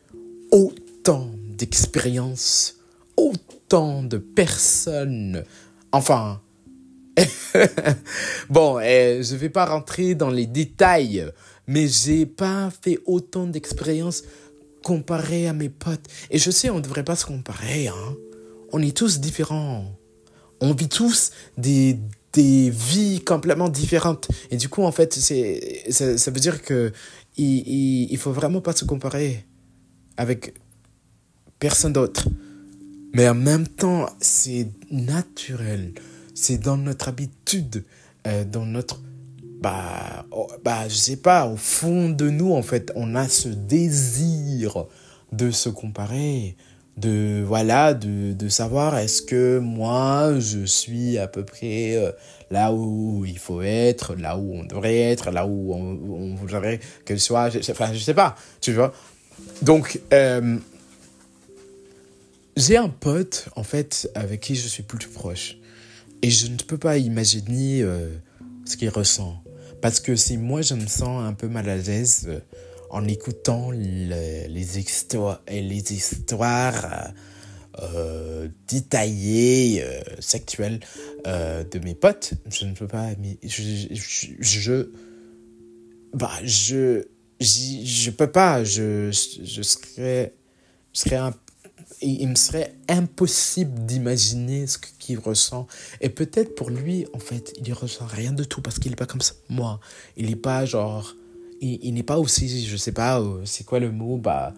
autant 0.50 1.30
d'expériences 1.56 2.76
autant 3.16 4.02
de 4.02 4.18
personnes. 4.18 5.44
Enfin. 5.92 6.40
Bon 8.50 8.80
eh, 8.80 9.20
je 9.22 9.36
vais 9.36 9.48
pas 9.48 9.64
rentrer 9.64 10.16
dans 10.16 10.30
les 10.30 10.46
détails 10.46 11.30
mais 11.68 11.86
j'ai 11.86 12.26
pas 12.26 12.72
fait 12.82 12.98
autant 13.06 13.46
d'expériences 13.46 14.24
comparé 14.82 15.46
à 15.46 15.52
mes 15.52 15.68
potes. 15.68 16.06
Et 16.30 16.38
je 16.38 16.50
sais 16.50 16.70
on 16.70 16.80
devrait 16.80 17.04
pas 17.04 17.14
se 17.14 17.26
comparer 17.26 17.86
hein. 17.88 18.16
On 18.72 18.82
est 18.82 18.96
tous 18.96 19.20
différents 19.20 19.96
on 20.60 20.72
vit 20.72 20.88
tous 20.88 21.30
des, 21.58 21.98
des 22.32 22.70
vies 22.70 23.20
complètement 23.20 23.68
différentes. 23.68 24.28
Et 24.50 24.56
du 24.56 24.68
coup, 24.68 24.82
en 24.82 24.92
fait, 24.92 25.14
c'est, 25.14 25.84
ça, 25.90 26.18
ça 26.18 26.30
veut 26.30 26.40
dire 26.40 26.62
que 26.62 26.92
il, 27.36 28.12
il, 28.12 28.18
faut 28.18 28.32
vraiment 28.32 28.60
pas 28.60 28.72
se 28.72 28.84
comparer 28.84 29.44
avec 30.16 30.54
personne 31.58 31.92
d'autre. 31.92 32.28
Mais 33.12 33.28
en 33.28 33.34
même 33.34 33.66
temps, 33.66 34.06
c'est 34.20 34.68
naturel. 34.90 35.94
C'est 36.34 36.58
dans 36.58 36.76
notre 36.76 37.08
habitude, 37.08 37.84
euh, 38.26 38.44
dans 38.44 38.66
notre... 38.66 39.00
Bah, 39.60 40.26
oh, 40.30 40.48
bah, 40.62 40.88
je 40.88 40.94
sais 40.94 41.16
pas, 41.16 41.46
au 41.46 41.56
fond 41.56 42.10
de 42.10 42.28
nous, 42.28 42.52
en 42.52 42.62
fait, 42.62 42.92
on 42.96 43.14
a 43.14 43.28
ce 43.28 43.48
désir 43.48 44.84
de 45.32 45.50
se 45.50 45.68
comparer 45.68 46.56
de 46.96 47.42
voilà 47.44 47.92
de, 47.92 48.32
de 48.32 48.48
savoir 48.48 48.96
est-ce 48.96 49.20
que 49.22 49.58
moi 49.58 50.38
je 50.38 50.64
suis 50.64 51.18
à 51.18 51.26
peu 51.26 51.44
près 51.44 51.96
euh, 51.96 52.12
là 52.50 52.72
où 52.72 53.24
il 53.26 53.38
faut 53.38 53.62
être 53.62 54.14
là 54.14 54.36
où 54.36 54.54
on 54.54 54.64
devrait 54.64 55.00
être 55.00 55.30
là 55.32 55.46
où 55.46 55.74
on, 55.74 55.98
on 56.08 56.34
voudrait 56.36 56.78
que 57.04 57.16
soit 57.16 57.50
je, 57.50 57.58
enfin 57.70 57.92
je 57.92 57.98
sais 57.98 58.14
pas 58.14 58.36
tu 58.60 58.72
vois. 58.72 58.92
Donc 59.62 60.00
euh, 60.12 60.58
j'ai 62.56 62.76
un 62.76 62.88
pote 62.88 63.48
en 63.56 63.64
fait 63.64 64.08
avec 64.14 64.40
qui 64.40 64.54
je 64.54 64.68
suis 64.68 64.82
plus 64.82 65.08
proche. 65.08 65.58
Et 66.22 66.30
je 66.30 66.46
ne 66.46 66.56
peux 66.56 66.78
pas 66.78 66.96
imaginer 66.96 67.82
euh, 67.82 68.08
ce 68.64 68.76
qu'il 68.76 68.88
ressent. 68.88 69.42
Parce 69.82 70.00
que 70.00 70.16
si 70.16 70.38
moi 70.38 70.62
je 70.62 70.74
me 70.74 70.86
sens 70.86 71.22
un 71.22 71.34
peu 71.34 71.48
mal 71.48 71.68
à 71.68 71.76
l'aise 71.76 72.28
en 72.94 73.08
écoutant 73.08 73.72
les, 73.72 74.78
histoires, 74.78 75.40
euh, 77.82 78.48
détaillée, 78.68 79.82
euh, 79.82 80.00
sexuelle 80.20 80.78
euh, 81.26 81.64
de 81.64 81.80
mes 81.80 81.96
potes. 81.96 82.34
Je 82.48 82.66
ne 82.66 82.74
peux 82.74 82.86
pas, 82.86 83.08
je, 83.42 83.88
je, 84.38 84.90
bah, 86.12 86.30
je, 86.44 87.02
je 87.40 88.10
peux 88.10 88.30
pas, 88.30 88.62
je, 88.62 89.10
serais, 89.10 90.32
il 92.00 92.28
me 92.28 92.36
serait 92.36 92.76
impossible 92.88 93.86
d'imaginer 93.86 94.68
ce 94.68 94.78
qu'il 94.78 95.18
ressent. 95.18 95.66
Et 96.00 96.10
peut-être 96.10 96.54
pour 96.54 96.70
lui, 96.70 97.06
en 97.12 97.18
fait, 97.18 97.54
il 97.56 97.68
ne 97.68 97.74
ressent 97.74 98.06
rien 98.06 98.32
de 98.32 98.44
tout 98.44 98.62
parce 98.62 98.78
qu'il 98.78 98.92
n'est 98.92 98.96
pas 98.96 99.06
comme 99.06 99.20
ça. 99.20 99.34
Moi, 99.48 99.80
il 100.16 100.26
n'est 100.26 100.36
pas 100.36 100.64
genre, 100.64 101.16
il, 101.64 101.94
n'est 101.94 102.02
pas 102.02 102.18
aussi, 102.18 102.66
je 102.66 102.76
sais 102.76 102.92
pas, 102.92 103.22
c'est 103.44 103.64
quoi 103.64 103.80
le 103.80 103.90
mot, 103.90 104.18
bah, 104.18 104.54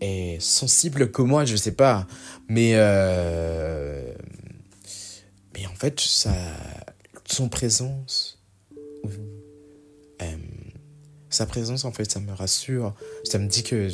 est 0.00 0.40
sensible 0.40 1.10
que 1.10 1.22
moi, 1.22 1.44
je 1.44 1.56
sais 1.56 1.72
pas. 1.72 2.06
Mais, 2.48 2.72
euh, 2.74 4.12
mais 5.54 5.66
en 5.66 5.74
fait, 5.74 6.00
ça, 6.00 6.32
son 7.26 7.48
présence, 7.48 8.42
euh, 10.22 10.36
sa 11.30 11.46
présence, 11.46 11.84
en 11.84 11.92
fait, 11.92 12.10
ça 12.10 12.20
me 12.20 12.32
rassure. 12.32 12.94
Ça 13.24 13.38
me 13.38 13.46
dit 13.46 13.62
que 13.62 13.88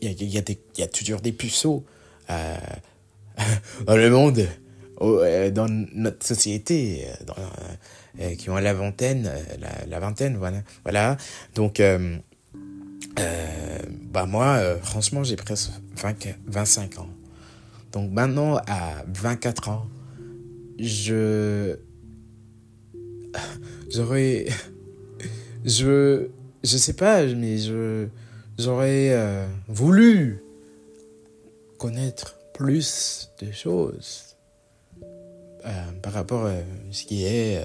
il 0.00 0.02
y 0.02 0.38
a, 0.38 0.40
y, 0.40 0.58
y 0.78 0.82
a 0.82 0.88
toujours 0.88 1.20
des 1.20 1.32
puceaux 1.32 1.84
euh, 2.30 2.56
dans 3.86 3.96
le 3.96 4.10
monde, 4.10 4.46
dans 5.00 5.68
notre 5.94 6.26
société, 6.26 7.06
dans, 7.26 7.34
qui 8.36 8.50
ont 8.50 8.56
la 8.56 8.74
vingtaine, 8.74 9.30
la, 9.88 10.00
vingtaine, 10.00 10.38
voilà. 10.84 11.16
Donc, 11.54 11.80
euh, 13.18 13.78
bah 14.10 14.26
moi, 14.26 14.56
euh, 14.58 14.78
franchement, 14.78 15.24
j'ai 15.24 15.36
presque 15.36 15.70
20, 15.96 16.36
25 16.46 16.98
ans. 16.98 17.08
Donc 17.92 18.10
maintenant, 18.12 18.56
à 18.66 19.04
24 19.08 19.68
ans, 19.68 19.86
je... 20.78 21.76
J'aurais... 23.90 24.46
Je... 25.64 26.28
Je 26.62 26.76
sais 26.76 26.92
pas, 26.92 27.24
mais 27.24 27.58
je... 27.58 28.06
J'aurais 28.58 29.10
euh, 29.12 29.46
voulu 29.68 30.42
connaître 31.78 32.36
plus 32.52 33.30
de 33.40 33.50
choses 33.50 34.29
par 36.02 36.12
rapport 36.12 36.46
à 36.46 36.54
ce 36.90 37.04
qui 37.04 37.24
est... 37.24 37.64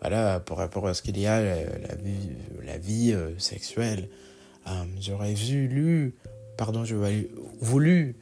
voilà, 0.00 0.40
par 0.40 0.56
rapport 0.56 0.86
à 0.86 0.94
ce 0.94 1.02
qu'il 1.02 1.18
y 1.18 1.26
a, 1.26 1.40
la 2.64 2.78
vie, 2.78 3.14
sexuelle. 3.38 4.08
Euh, 4.68 4.84
j'aurais 5.00 5.34
voulu, 5.34 6.14
pardon, 6.56 6.84
j'aurais 6.84 7.28
voulu 7.60 8.16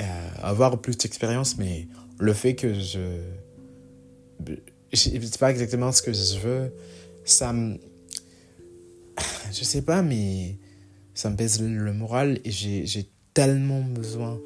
euh, 0.00 0.04
avoir 0.42 0.80
plus 0.80 0.96
d'expérience, 0.96 1.58
mais 1.58 1.88
le 2.18 2.32
fait 2.32 2.54
que 2.54 2.72
je. 2.74 3.20
Je 4.92 4.96
sais 4.96 5.38
pas 5.38 5.50
exactement 5.50 5.92
ce 5.92 6.02
que 6.02 6.12
je 6.12 6.38
veux, 6.38 6.72
ça 7.24 7.52
me. 7.52 7.78
Je 9.52 9.64
sais 9.64 9.82
pas, 9.82 10.02
mais 10.02 10.56
ça 11.12 11.28
me 11.28 11.36
pèse 11.36 11.60
le 11.60 11.92
moral 11.92 12.38
et 12.44 12.52
j'ai 12.52 13.10
tellement 13.34 13.80
besoin 13.82 14.40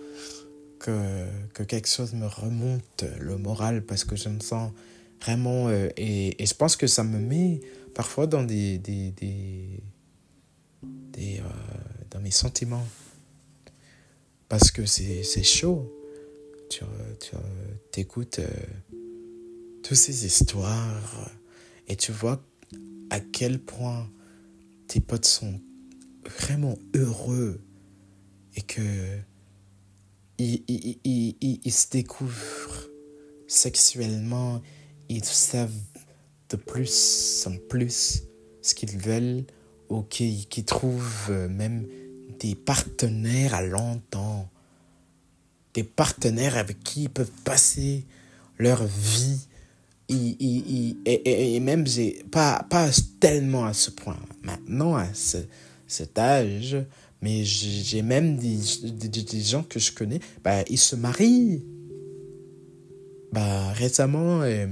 que, 0.85 1.27
que 1.55 1.63
quelque 1.63 1.89
chose 1.89 2.13
me 2.13 2.27
remonte 2.27 3.05
le 3.19 3.39
moral 3.39 3.83
parce 3.87 4.05
que 4.05 4.17
je 4.17 4.29
me 4.29 4.41
sens 4.41 4.71
vraiment. 5.23 5.69
Euh, 5.69 5.89
et, 5.97 6.43
et, 6.43 6.47
je 6.47 6.55
pense 6.55 6.77
que 6.77 6.87
ça 6.87 7.05
me 7.05 7.19
met 7.19 7.61
parfois 7.95 8.27
dans 8.27 8.43
des, 8.43 8.77
des, 8.79 9.11
des 9.13 9.83
des, 10.83 11.39
euh, 11.39 11.43
dans 12.11 12.21
mes 12.21 12.31
sentiments. 12.31 12.87
Parce 14.49 14.71
que 14.71 14.85
c'est 14.85 15.43
chaud. 15.43 15.91
Tu, 16.69 16.85
tu 17.93 18.01
écoutes 18.01 18.41
euh, 18.41 18.49
toutes 19.83 19.97
ces 19.97 20.27
histoires 20.27 21.31
et 21.89 21.97
tu 21.97 22.13
vois 22.13 22.43
à 23.11 23.21
quel 23.21 23.59
point 23.59 24.09
tes 24.87 25.01
potes 25.01 25.25
sont 25.25 25.61
vraiment 26.41 26.77
heureux 26.95 27.61
et 28.57 28.63
que 28.63 28.81
ils, 30.39 30.63
ils, 30.69 30.99
ils, 31.05 31.61
ils, 31.63 31.73
se 31.73 31.91
découvrent 31.91 32.89
sexuellement, 33.47 34.61
ils 35.09 35.25
savent 35.25 35.71
de 36.51 36.57
plus 36.57 37.45
en 37.47 37.57
plus 37.69 38.23
ce 38.63 38.75
qu'ils 38.75 38.99
veulent 38.99 39.45
ou 39.89 40.03
qui, 40.03 40.47
qui 40.47 40.65
trouvent 40.65 41.29
euh, 41.31 41.49
même 41.49 41.87
des 42.41 42.55
partenaires 42.55 43.55
à 43.55 43.63
longtemps, 43.63 44.49
des 45.75 45.85
partenaires 45.85 46.57
avec 46.57 46.83
qui 46.83 47.05
ils 47.05 47.11
peuvent 47.11 47.31
passer 47.45 48.05
leur 48.59 48.85
vie. 48.85 49.47
Et, 50.11 50.37
et, 51.07 51.55
et, 51.55 51.61
même, 51.61 51.87
pas, 52.31 52.67
pas 52.69 52.91
tellement 53.21 53.65
à 53.65 53.73
ce 53.73 53.91
point, 53.91 54.19
maintenant 54.43 54.97
à 54.97 55.13
ce, 55.15 55.39
cet 55.87 56.19
âge, 56.19 56.77
mais 57.25 57.43
j'ai 57.43 58.03
même 58.03 58.37
des, 58.37 58.59
des, 59.09 59.41
gens 59.41 59.63
que 59.63 59.79
je 59.79 59.93
connais, 59.93 60.21
bah, 60.43 60.63
ils 60.69 60.79
se 60.79 60.95
marient. 60.95 61.65
Bah, 63.33 63.73
récemment, 63.73 64.43
euh, 64.43 64.67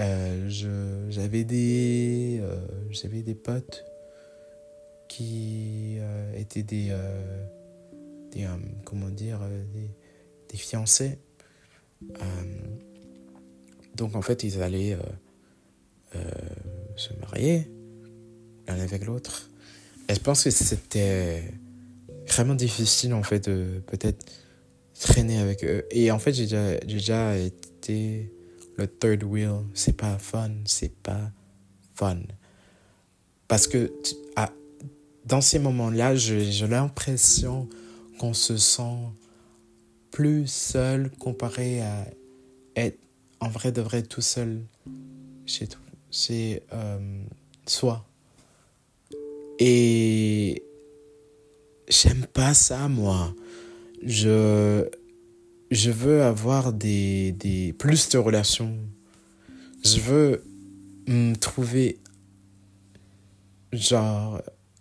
euh, 0.00 1.08
j'avais 1.08 1.44
des, 1.44 2.40
euh, 2.42 3.22
des 3.22 3.34
potes 3.34 3.86
qui 5.08 5.96
étaient 6.36 6.62
des, 6.62 6.94
des 8.30 8.46
comment 8.84 9.08
dire, 9.08 9.40
des 10.50 10.58
fiancés. 10.58 11.18
donc 13.94 14.14
en 14.14 14.20
fait, 14.20 14.44
ils 14.44 14.60
allaient 14.60 14.98
se 16.96 17.14
marier 17.14 17.70
l'un 18.66 18.78
avec 18.78 19.06
l'autre. 19.06 19.48
Et 20.08 20.14
je 20.14 20.20
pense 20.20 20.44
que 20.44 20.50
c'était 20.50 21.42
vraiment 22.26 22.54
difficile 22.54 23.14
en 23.14 23.22
fait 23.22 23.48
de 23.48 23.82
peut-être 23.86 24.24
traîner 24.98 25.38
avec 25.38 25.64
eux. 25.64 25.84
Et 25.90 26.10
en 26.10 26.18
fait, 26.18 26.32
j'ai 26.32 26.46
déjà, 26.86 27.36
été 27.36 28.32
le 28.76 28.86
third 28.86 29.22
wheel, 29.24 29.64
c'est 29.74 29.96
pas 29.96 30.18
fun, 30.18 30.50
c'est 30.64 30.94
pas 31.02 31.30
fun. 31.94 32.20
Parce 33.48 33.66
que 33.66 33.92
dans 35.28 35.42
ces 35.42 35.58
moments-là, 35.58 36.16
j'ai 36.16 36.66
l'impression 36.66 37.68
qu'on 38.18 38.32
se 38.32 38.56
sent 38.56 38.98
plus 40.10 40.46
seul 40.46 41.10
comparé 41.10 41.82
à 41.82 42.06
être 42.76 42.98
en 43.40 43.48
vrai 43.48 43.70
de 43.70 43.82
vrai 43.82 44.02
tout 44.02 44.22
seul 44.22 44.64
chez 45.44 46.62
euh, 46.72 47.22
soi. 47.66 48.07
Et 49.58 50.62
j'aime 51.88 52.26
pas 52.32 52.54
ça, 52.54 52.88
moi. 52.88 53.34
Je 54.02 54.88
je 55.70 55.90
veux 55.90 56.22
avoir 56.22 56.72
des, 56.72 57.32
des, 57.32 57.74
plus 57.74 58.08
de 58.08 58.18
relations. 58.18 58.74
Je 59.84 60.00
veux 60.00 60.44
me 61.06 61.34
trouver 61.34 61.98
genre 63.72 64.40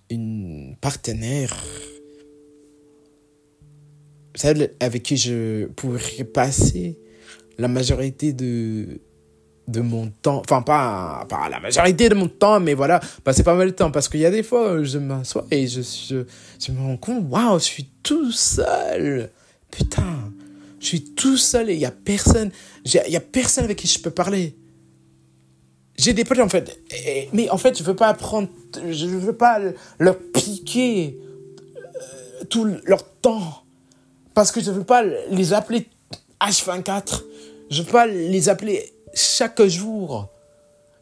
une 0.10 0.78
partenaire 0.80 1.62
celle 4.38 4.76
avec 4.80 5.04
qui 5.04 5.18
je 5.18 5.66
pourrais 5.66 6.24
passer 6.24 7.00
la 7.58 7.68
majorité 7.68 8.34
de 8.34 9.02
de 9.67 9.82
mon 9.82 10.08
temps 10.21 10.41
enfin 10.45 10.62
pas 10.62 11.25
pas 11.27 11.49
la 11.49 11.60
majorité 11.60 12.08
de 12.08 12.15
mon 12.15 12.27
temps 12.27 12.60
mais 12.60 12.73
voilà 12.73 13.01
passer 13.23 13.43
pas 13.43 13.53
mal 13.53 13.67
de 13.67 13.73
temps 13.73 13.91
parce 13.91 14.08
qu'il 14.08 14.21
y 14.21 14.25
a 14.25 14.32
des 14.32 14.43
fois 14.43 14.82
je 14.84 14.97
m'assois 14.97 15.45
et 15.51 15.67
je, 15.67 15.82
je 15.82 16.23
je 16.60 16.71
me 16.71 16.80
rends 16.80 16.97
compte 16.97 17.25
waouh 17.30 17.60
je 17.60 17.65
suis 17.65 17.89
tout 18.01 18.32
seul 18.32 19.30
putain 19.69 20.32
je 20.80 20.86
suis 20.86 21.03
tout 21.03 21.38
seul 21.38 21.69
et 21.69 21.73
il 21.73 21.80
n'y 21.80 21.86
a 21.86 21.91
personne. 21.91 22.51
Il 22.86 22.93
y 22.93 23.15
a 23.15 23.21
personne 23.21 23.65
avec 23.65 23.77
qui 23.77 23.88
je 23.88 23.99
peux 23.99 24.12
parler. 24.12 24.56
J'ai 25.97 26.13
des 26.13 26.23
potes 26.23 26.39
en 26.39 26.49
fait. 26.49 26.80
Mais 27.34 27.49
en 27.49 27.58
fait, 27.58 27.77
je 27.77 27.84
veux 27.84 27.95
pas 27.95 28.08
apprendre. 28.08 28.49
Je 28.89 29.08
veux 29.08 29.36
pas 29.36 29.60
leur 29.99 30.17
piquer 30.19 31.19
euh, 31.75 32.43
tout 32.49 32.65
leur 32.86 33.03
temps. 33.19 33.63
Parce 34.34 34.51
que 34.51 34.62
je 34.62 34.69
veux 34.69 34.84
pas 34.84 35.03
les 35.03 35.53
appeler 35.53 35.88
H24. 36.39 37.23
Je 37.71 37.82
veux 37.82 37.91
pas 37.91 38.06
les 38.06 38.49
appeler 38.49 38.93
chaque 39.17 39.62
jour. 39.63 40.30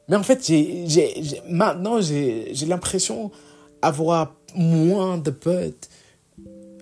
Mais 0.08 0.16
en 0.16 0.24
fait, 0.24 0.46
j'ai, 0.46 1.42
maintenant, 1.50 2.02
j'ai 2.02 2.66
l'impression 2.68 3.32
d'avoir 3.82 4.36
moins 4.56 5.18
de 5.18 5.32
potes 5.32 5.90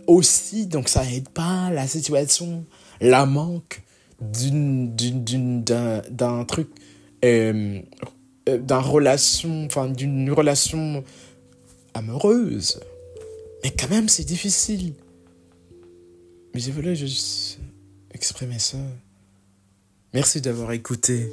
aussi. 0.07 0.67
Donc, 0.67 0.89
ça 0.89 1.09
aide 1.09 1.29
pas 1.29 1.71
la 1.71 1.87
situation 1.87 2.65
la 3.01 3.25
manque 3.25 3.81
d'un 5.61 6.45
truc 6.45 6.69
euh, 7.25 7.81
euh, 8.47 8.57
d'un 8.57 8.79
relation 8.79 9.65
enfin 9.65 9.89
d'une 9.89 10.31
relation 10.31 11.03
amoureuse 11.93 12.79
mais 13.63 13.71
quand 13.71 13.89
même 13.89 14.07
c'est 14.07 14.23
difficile 14.23 14.93
Mais 16.53 16.61
je 16.61 16.71
voulais 16.71 16.95
juste 16.95 17.59
exprimer 18.13 18.59
ça. 18.59 18.77
Merci 20.13 20.41
d'avoir 20.41 20.71
écouté. 20.73 21.31